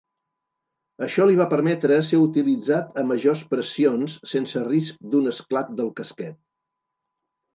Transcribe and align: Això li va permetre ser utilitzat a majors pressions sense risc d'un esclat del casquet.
Això 1.07 1.25
li 1.31 1.35
va 1.41 1.45
permetre 1.51 1.97
ser 2.07 2.21
utilitzat 2.27 2.97
a 3.01 3.03
majors 3.11 3.43
pressions 3.53 4.15
sense 4.31 4.63
risc 4.71 5.05
d'un 5.11 5.33
esclat 5.35 5.69
del 5.81 5.91
casquet. 6.01 6.41